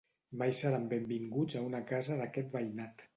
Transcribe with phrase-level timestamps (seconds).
[0.41, 3.05] Mai seran benvinguts a una casa d'aquest veïnat.